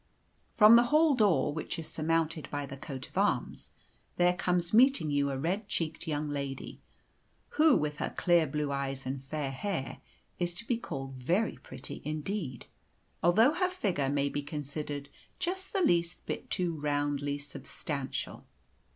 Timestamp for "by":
2.49-2.65